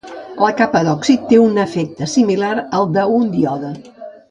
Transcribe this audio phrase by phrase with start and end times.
[0.43, 2.51] La capa d'òxid té un efecte similar
[2.81, 3.73] al d'un díode.